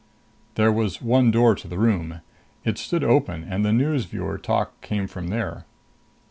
[0.55, 2.21] There was one door to the room.
[2.65, 5.65] It stood open, and the news viewer talk came from there.